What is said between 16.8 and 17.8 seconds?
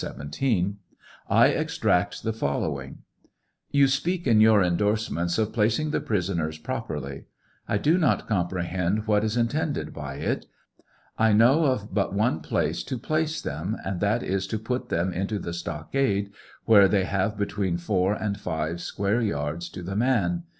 they have between